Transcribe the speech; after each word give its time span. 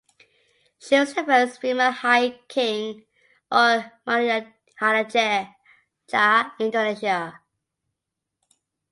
She 0.79 0.97
was 0.99 1.13
the 1.13 1.23
first 1.23 1.61
female 1.61 1.91
high 1.91 2.31
king 2.47 3.05
or 3.51 3.91
Maharajah 4.07 5.55
in 6.11 6.45
Indonesia. 6.57 7.39